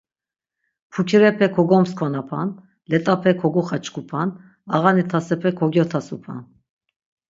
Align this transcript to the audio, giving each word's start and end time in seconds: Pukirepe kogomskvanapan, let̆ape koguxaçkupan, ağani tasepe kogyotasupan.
Pukirepe 0.93 1.45
kogomskvanapan, 1.55 2.47
let̆ape 2.89 3.31
koguxaçkupan, 3.41 4.29
ağani 4.75 5.03
tasepe 5.11 5.49
kogyotasupan. 5.59 6.41